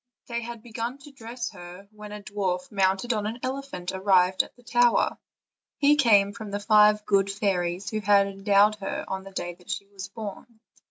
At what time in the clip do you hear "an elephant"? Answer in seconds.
3.27-3.91